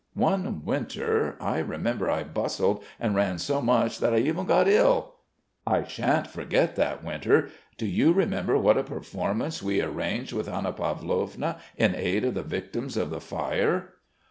One 0.15 0.65
winter, 0.65 1.35
I 1.39 1.59
remember, 1.59 2.09
I 2.09 2.23
bustled 2.23 2.83
and 2.99 3.13
ran 3.13 3.37
so 3.37 3.61
much 3.61 3.99
that 3.99 4.15
I 4.15 4.17
even 4.17 4.47
got 4.47 4.67
ill.... 4.67 5.13
I 5.67 5.83
shan't 5.83 6.25
forget 6.25 6.75
that 6.75 7.03
winter.... 7.03 7.49
Do 7.77 7.85
you 7.85 8.11
remember 8.11 8.57
what 8.57 8.79
a 8.79 8.83
performance 8.83 9.61
we 9.61 9.79
arranged 9.79 10.33
with 10.33 10.49
Anna 10.49 10.73
Pavlovna 10.73 11.59
in 11.77 11.93
aid 11.93 12.25
of 12.25 12.33
the 12.33 12.41
victims 12.41 12.97
of 12.97 13.11
the 13.11 13.21
fire?" 13.21 13.93